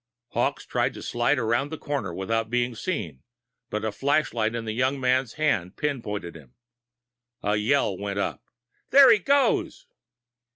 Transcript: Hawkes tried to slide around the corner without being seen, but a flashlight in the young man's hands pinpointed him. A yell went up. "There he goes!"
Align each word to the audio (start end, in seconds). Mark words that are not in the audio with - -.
Hawkes 0.29 0.65
tried 0.65 0.95
to 0.95 1.03
slide 1.03 1.37
around 1.37 1.69
the 1.69 1.77
corner 1.77 2.11
without 2.11 2.49
being 2.49 2.73
seen, 2.73 3.21
but 3.69 3.85
a 3.85 3.91
flashlight 3.91 4.55
in 4.55 4.65
the 4.65 4.71
young 4.71 4.99
man's 4.99 5.33
hands 5.33 5.73
pinpointed 5.77 6.35
him. 6.35 6.55
A 7.43 7.55
yell 7.57 7.95
went 7.95 8.17
up. 8.17 8.41
"There 8.89 9.11
he 9.11 9.19
goes!" 9.19 9.85